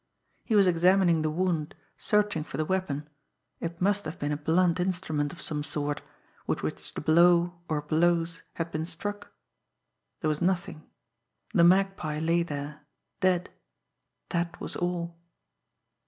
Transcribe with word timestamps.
He 0.43 0.55
was 0.55 0.65
examining 0.65 1.21
the 1.21 1.29
wound, 1.29 1.75
searching 1.95 2.43
for 2.43 2.57
the 2.57 2.65
weapon 2.65 3.07
it 3.59 3.79
must 3.79 4.05
have 4.05 4.17
been 4.17 4.31
a 4.31 4.35
blunt 4.35 4.79
instrument 4.79 5.31
of 5.31 5.39
some 5.43 5.61
sort 5.61 6.01
with 6.47 6.63
which 6.63 6.91
the 6.95 7.01
blow, 7.01 7.59
or 7.69 7.83
blows, 7.83 8.41
had 8.55 8.71
been 8.71 8.87
struck. 8.87 9.31
There 10.21 10.27
was 10.27 10.41
nothing. 10.41 10.89
The 11.53 11.63
Magpie 11.63 12.17
lay 12.17 12.41
there 12.41 12.81
dead. 13.19 13.51
That 14.29 14.59
was 14.59 14.75
all. 14.75 15.15